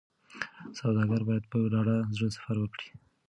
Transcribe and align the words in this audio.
سوداګر 0.79 1.21
باید 1.27 1.43
په 1.51 1.57
ډاډه 1.71 1.97
زړه 2.15 2.27
سفر 2.35 2.55
وکړي. 2.59 2.89